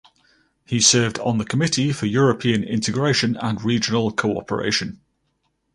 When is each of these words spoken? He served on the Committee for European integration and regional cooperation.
He 0.65 0.81
served 0.81 1.19
on 1.19 1.37
the 1.37 1.45
Committee 1.45 1.93
for 1.93 2.07
European 2.07 2.63
integration 2.63 3.37
and 3.37 3.63
regional 3.63 4.09
cooperation. 4.11 4.99